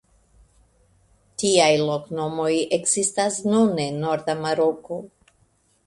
Tiaj 1.43 1.67
loknomoj 1.83 2.49
ekzistas 2.79 3.39
nun 3.53 3.87
en 3.87 4.05
norda 4.09 4.41
Maroko. 4.45 5.03